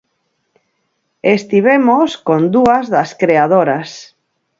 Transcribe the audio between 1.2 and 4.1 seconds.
Estivemos con dúas das creadoras.